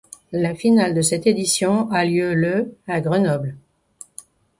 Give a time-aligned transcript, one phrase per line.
[0.31, 3.55] La finale de cette édition a lieu le à Grenoble.